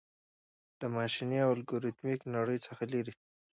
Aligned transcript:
د 0.79 0.81
ماشیني 0.95 1.39
او 1.45 1.49
الګوریتمیکي 1.55 2.27
نړۍ 2.37 2.57
څخه 2.67 2.83
لیري 2.93 3.13